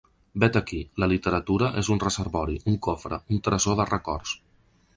[0.43, 4.37] Vet aquí: la literatura és un reservori, un cofre, un tresor de records.